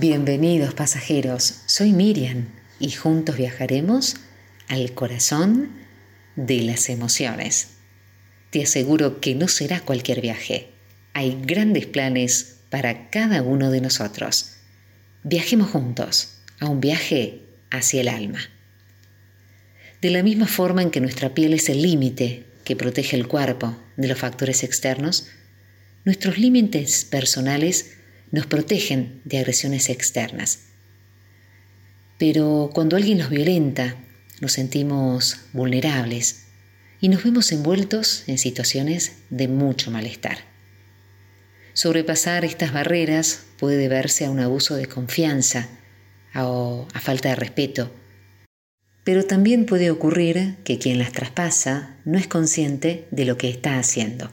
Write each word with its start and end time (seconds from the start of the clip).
Bienvenidos 0.00 0.74
pasajeros, 0.74 1.62
soy 1.66 1.92
Miriam 1.92 2.46
y 2.78 2.92
juntos 2.92 3.36
viajaremos 3.36 4.14
al 4.68 4.92
corazón 4.92 5.70
de 6.36 6.62
las 6.62 6.88
emociones. 6.88 7.70
Te 8.50 8.62
aseguro 8.62 9.20
que 9.20 9.34
no 9.34 9.48
será 9.48 9.80
cualquier 9.80 10.20
viaje. 10.20 10.68
Hay 11.14 11.36
grandes 11.42 11.86
planes 11.86 12.60
para 12.70 13.10
cada 13.10 13.42
uno 13.42 13.72
de 13.72 13.80
nosotros. 13.80 14.58
Viajemos 15.24 15.70
juntos 15.70 16.42
a 16.60 16.68
un 16.68 16.80
viaje 16.80 17.42
hacia 17.72 18.02
el 18.02 18.08
alma. 18.08 18.38
De 20.00 20.10
la 20.10 20.22
misma 20.22 20.46
forma 20.46 20.82
en 20.82 20.92
que 20.92 21.00
nuestra 21.00 21.34
piel 21.34 21.54
es 21.54 21.68
el 21.68 21.82
límite 21.82 22.46
que 22.62 22.76
protege 22.76 23.16
el 23.16 23.26
cuerpo 23.26 23.76
de 23.96 24.06
los 24.06 24.18
factores 24.18 24.62
externos, 24.62 25.26
nuestros 26.04 26.38
límites 26.38 27.04
personales 27.04 27.98
nos 28.30 28.46
protegen 28.46 29.20
de 29.24 29.38
agresiones 29.38 29.88
externas. 29.88 30.60
Pero 32.18 32.70
cuando 32.74 32.96
alguien 32.96 33.18
nos 33.18 33.30
violenta, 33.30 33.96
nos 34.40 34.52
sentimos 34.52 35.38
vulnerables 35.52 36.46
y 37.00 37.08
nos 37.08 37.22
vemos 37.22 37.52
envueltos 37.52 38.24
en 38.26 38.38
situaciones 38.38 39.18
de 39.30 39.48
mucho 39.48 39.90
malestar. 39.90 40.38
Sobrepasar 41.74 42.44
estas 42.44 42.72
barreras 42.72 43.44
puede 43.58 43.76
deberse 43.76 44.24
a 44.24 44.30
un 44.30 44.40
abuso 44.40 44.74
de 44.74 44.86
confianza 44.86 45.68
o 46.34 46.88
a 46.92 47.00
falta 47.00 47.28
de 47.28 47.36
respeto, 47.36 47.92
pero 49.04 49.24
también 49.24 49.64
puede 49.64 49.90
ocurrir 49.90 50.56
que 50.64 50.78
quien 50.78 50.98
las 50.98 51.12
traspasa 51.12 51.96
no 52.04 52.18
es 52.18 52.26
consciente 52.26 53.06
de 53.10 53.24
lo 53.24 53.38
que 53.38 53.48
está 53.48 53.78
haciendo. 53.78 54.30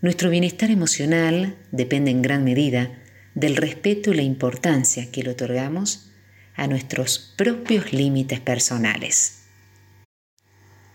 Nuestro 0.00 0.30
bienestar 0.30 0.70
emocional 0.70 1.56
depende 1.72 2.12
en 2.12 2.22
gran 2.22 2.44
medida 2.44 2.92
del 3.34 3.56
respeto 3.56 4.12
y 4.12 4.16
la 4.16 4.22
importancia 4.22 5.10
que 5.10 5.24
le 5.24 5.30
otorgamos 5.30 6.10
a 6.54 6.68
nuestros 6.68 7.34
propios 7.36 7.92
límites 7.92 8.38
personales. 8.38 9.40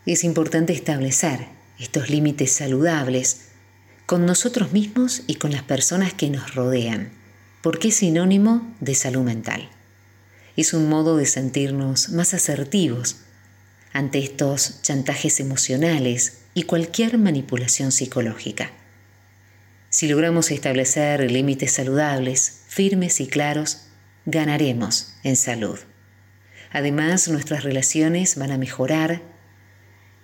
Es 0.06 0.24
importante 0.24 0.72
establecer 0.72 1.48
estos 1.80 2.10
límites 2.10 2.54
saludables 2.54 3.50
con 4.06 4.26
nosotros 4.26 4.72
mismos 4.72 5.24
y 5.28 5.36
con 5.36 5.52
las 5.52 5.64
personas 5.64 6.14
que 6.14 6.30
nos 6.30 6.56
rodean, 6.56 7.12
porque 7.62 7.90
es 7.90 7.96
sinónimo 7.96 8.74
de 8.80 8.96
salud 8.96 9.24
mental. 9.24 9.70
Es 10.56 10.74
un 10.74 10.88
modo 10.88 11.18
de 11.18 11.26
sentirnos 11.26 12.08
más 12.10 12.34
asertivos 12.34 13.18
ante 13.92 14.20
estos 14.20 14.82
chantajes 14.82 15.42
emocionales 15.42 16.44
y 16.54 16.64
cualquier 16.64 17.18
manipulación 17.18 17.92
psicológica. 17.92 18.72
Si 19.94 20.08
logramos 20.08 20.50
establecer 20.50 21.30
límites 21.30 21.74
saludables, 21.74 22.64
firmes 22.68 23.22
y 23.22 23.28
claros, 23.28 23.90
ganaremos 24.26 25.14
en 25.22 25.36
salud. 25.36 25.78
Además, 26.72 27.28
nuestras 27.28 27.64
relaciones 27.64 28.36
van 28.36 28.50
a 28.50 28.58
mejorar 28.58 29.22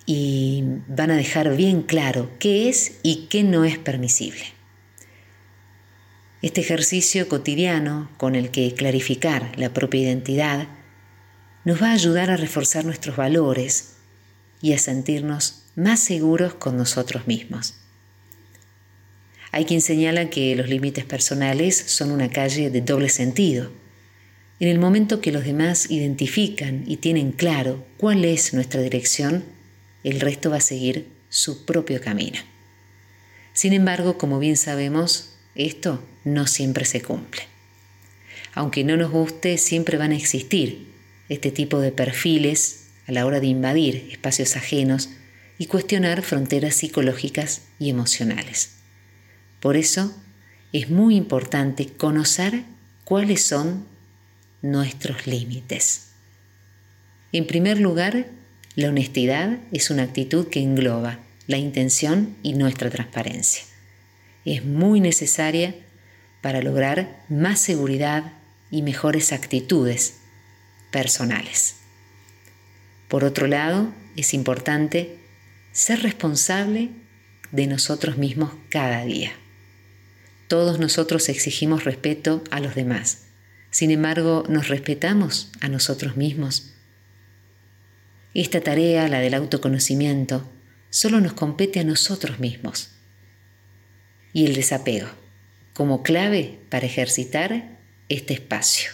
y 0.08 0.64
van 0.88 1.12
a 1.12 1.18
dejar 1.18 1.56
bien 1.56 1.84
claro 1.84 2.32
qué 2.40 2.68
es 2.68 2.94
y 3.04 3.28
qué 3.28 3.44
no 3.44 3.64
es 3.64 3.78
permisible. 3.78 4.42
Este 6.42 6.62
ejercicio 6.62 7.30
cotidiano 7.30 8.10
con 8.18 8.34
el 8.34 8.50
que 8.50 8.74
clarificar 8.74 9.52
la 9.56 9.72
propia 9.72 10.02
identidad 10.02 10.68
nos 11.64 11.80
va 11.80 11.90
a 11.90 11.94
ayudar 11.94 12.32
a 12.32 12.38
reforzar 12.38 12.86
nuestros 12.86 13.18
valores 13.18 13.98
y 14.64 14.74
a 14.74 14.80
sentirnos 14.80 15.66
más 15.76 16.00
seguros 16.00 16.56
con 16.56 16.76
nosotros 16.76 17.28
mismos. 17.28 17.76
Hay 19.52 19.66
quien 19.66 19.82
señala 19.82 20.30
que 20.30 20.56
los 20.56 20.70
límites 20.70 21.06
personales 21.06 21.76
son 21.76 22.12
una 22.12 22.30
calle 22.30 22.70
de 22.70 22.82
doble 22.82 23.10
sentido. 23.10 23.72
En 24.60 24.68
el 24.68 24.78
momento 24.78 25.22
que 25.22 25.32
los 25.32 25.46
demás 25.46 25.90
identifican 25.90 26.84
y 26.86 26.98
tienen 26.98 27.32
claro 27.32 27.86
cuál 27.98 28.26
es 28.26 28.54
nuestra 28.54 28.82
dirección, 28.82 29.44
el 30.04 30.20
resto 30.20 30.50
va 30.50 30.58
a 30.58 30.62
seguir 30.62 31.08
su 31.30 31.66
propio 31.66 32.02
camino. 32.02 32.40
Sin 33.54 33.74
embargo, 33.74 34.18
como 34.18 34.40
bien 34.40 34.58
sabemos, 34.58 35.36
esto 35.56 36.04
no 36.24 36.48
siempre 36.48 36.86
se 36.86 37.02
cumple. 37.02 37.42
Aunque 38.54 38.84
no 38.84 38.98
nos 38.98 39.12
guste, 39.12 39.58
siempre 39.58 39.98
van 39.98 40.12
a 40.12 40.16
existir 40.16 40.88
este 41.30 41.52
tipo 41.52 41.80
de 41.80 41.92
perfiles 41.92 42.88
a 43.08 43.12
la 43.12 43.26
hora 43.26 43.40
de 43.40 43.48
invadir 43.48 44.10
espacios 44.12 44.56
ajenos 44.56 45.10
y 45.58 45.66
cuestionar 45.66 46.22
fronteras 46.22 46.76
psicológicas 46.76 47.62
y 47.80 47.90
emocionales. 47.90 48.79
Por 49.60 49.76
eso 49.76 50.14
es 50.72 50.90
muy 50.90 51.16
importante 51.16 51.88
conocer 51.88 52.64
cuáles 53.04 53.44
son 53.44 53.86
nuestros 54.62 55.28
límites. 55.28 56.10
En 57.32 57.48
primer 57.48 57.80
lugar, 57.80 58.28
la 58.76 58.90
honestidad 58.90 59.58
es 59.72 59.90
una 59.90 60.04
actitud 60.04 60.48
que 60.48 60.62
engloba 60.62 61.20
la 61.48 61.58
intención 61.58 62.36
y 62.44 62.54
nuestra 62.54 62.90
transparencia. 62.90 63.64
Es 64.46 64.64
muy 64.64 65.02
necesaria 65.02 65.76
para 66.42 66.62
lograr 66.62 67.24
más 67.30 67.60
seguridad 67.60 68.34
y 68.72 68.82
mejores 68.84 69.34
actitudes 69.34 70.20
personales. 70.92 71.76
Por 73.08 73.24
otro 73.24 73.48
lado, 73.48 73.92
es 74.16 74.34
importante 74.34 75.18
ser 75.72 76.04
responsable 76.04 76.90
de 77.52 77.68
nosotros 77.68 78.18
mismos 78.18 78.52
cada 78.70 79.04
día. 79.04 79.32
Todos 80.50 80.80
nosotros 80.80 81.30
exigimos 81.30 81.84
respeto 81.84 82.44
a 82.50 82.60
los 82.60 82.74
demás. 82.74 83.26
Sin 83.70 83.92
embargo, 83.92 84.46
¿nos 84.50 84.68
respetamos 84.68 85.52
a 85.62 85.70
nosotros 85.70 86.18
mismos? 86.18 86.74
Esta 88.34 88.60
tarea, 88.60 89.08
la 89.10 89.20
del 89.20 89.36
autoconocimiento, 89.36 90.50
solo 90.90 91.22
nos 91.22 91.34
compete 91.34 91.80
a 91.80 91.84
nosotros 91.84 92.40
mismos. 92.40 92.90
Y 94.34 94.48
el 94.48 94.56
desapego, 94.56 95.10
como 95.76 96.02
clave 96.02 96.58
para 96.70 96.88
ejercitar 96.88 97.78
este 98.10 98.34
espacio. 98.34 98.90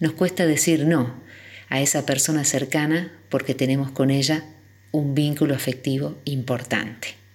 Nos 0.00 0.12
cuesta 0.14 0.46
decir 0.46 0.86
no 0.86 1.22
a 1.68 1.82
esa 1.82 2.06
persona 2.06 2.44
cercana 2.44 3.12
porque 3.28 3.54
tenemos 3.54 3.90
con 3.90 4.10
ella 4.10 4.46
un 4.90 5.14
vínculo 5.14 5.54
afectivo 5.54 6.18
importante. 6.24 7.25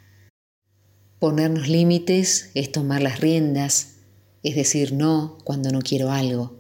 Ponernos 1.22 1.68
límites 1.68 2.50
es 2.56 2.72
tomar 2.72 3.04
las 3.04 3.20
riendas, 3.20 3.98
es 4.42 4.56
decir 4.56 4.92
no 4.92 5.38
cuando 5.44 5.70
no 5.70 5.84
quiero 5.84 6.12
algo, 6.12 6.60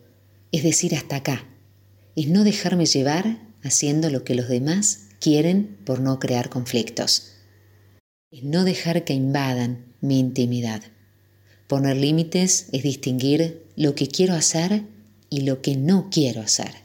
es 0.51 0.61
decir 0.61 0.94
hasta 0.94 1.16
acá, 1.16 1.47
es 2.16 2.27
no 2.27 2.44
dejarme 2.44 2.85
llevar 2.85 3.39
haciendo 3.63 4.11
lo 4.11 4.23
que 4.23 4.35
los 4.35 4.47
demás 4.47 5.07
quieren 5.19 5.79
por 5.83 6.00
no 6.00 6.19
crear 6.19 6.51
conflictos, 6.51 7.31
es 8.29 8.44
no 8.44 8.63
dejar 8.63 9.03
que 9.03 9.16
invadan 9.16 9.95
mi 10.00 10.19
intimidad. 10.19 10.83
Poner 11.66 11.97
límites 11.97 12.67
es 12.71 12.83
distinguir 12.83 13.66
lo 13.75 13.95
que 13.95 14.09
quiero 14.09 14.35
hacer 14.35 14.83
y 15.31 15.41
lo 15.41 15.63
que 15.63 15.75
no 15.75 16.09
quiero 16.11 16.39
hacer. 16.39 16.75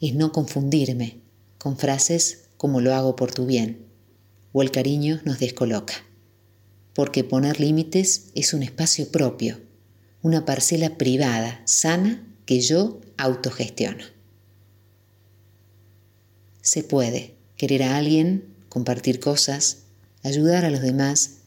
Es 0.00 0.14
no 0.14 0.32
confundirme 0.32 1.18
con 1.58 1.76
frases 1.76 2.44
como 2.56 2.80
lo 2.80 2.94
hago 2.94 3.14
por 3.14 3.30
tu 3.30 3.44
bien 3.44 3.91
o 4.52 4.62
el 4.62 4.70
cariño 4.70 5.20
nos 5.24 5.38
descoloca. 5.38 5.94
Porque 6.94 7.24
poner 7.24 7.58
límites 7.60 8.30
es 8.34 8.54
un 8.54 8.62
espacio 8.62 9.08
propio, 9.08 9.60
una 10.20 10.44
parcela 10.44 10.98
privada, 10.98 11.62
sana, 11.64 12.26
que 12.46 12.60
yo 12.60 13.00
autogestiono. 13.16 14.04
Se 16.60 16.82
puede 16.82 17.34
querer 17.56 17.82
a 17.82 17.96
alguien, 17.96 18.44
compartir 18.68 19.20
cosas, 19.20 19.78
ayudar 20.22 20.64
a 20.64 20.70
los 20.70 20.82
demás, 20.82 21.38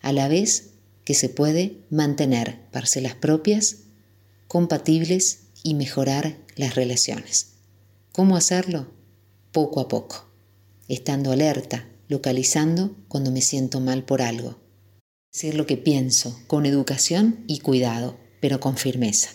a 0.00 0.12
la 0.12 0.28
vez 0.28 0.70
que 1.04 1.14
se 1.14 1.28
puede 1.28 1.78
mantener 1.90 2.58
parcelas 2.70 3.14
propias, 3.14 3.78
compatibles 4.48 5.40
y 5.62 5.74
mejorar 5.74 6.36
las 6.56 6.74
relaciones. 6.74 7.48
¿Cómo 8.12 8.36
hacerlo? 8.36 8.86
Poco 9.52 9.80
a 9.80 9.88
poco, 9.88 10.28
estando 10.88 11.32
alerta, 11.32 11.88
localizando 12.08 12.96
cuando 13.08 13.30
me 13.30 13.40
siento 13.40 13.80
mal 13.80 14.04
por 14.04 14.22
algo. 14.22 14.56
Decir 15.32 15.54
lo 15.54 15.66
que 15.66 15.76
pienso, 15.76 16.38
con 16.46 16.66
educación 16.66 17.44
y 17.46 17.58
cuidado, 17.58 18.16
pero 18.40 18.60
con 18.60 18.76
firmeza. 18.76 19.30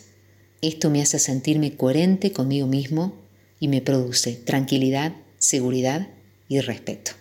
Esto 0.62 0.90
me 0.90 1.02
hace 1.02 1.20
sentirme 1.20 1.76
coherente 1.76 2.32
conmigo 2.32 2.68
mismo 2.68 3.14
y 3.60 3.68
me 3.68 3.82
produce 3.82 4.34
tranquilidad, 4.34 5.14
seguridad 5.38 6.10
y 6.48 6.60
respeto. 6.60 7.19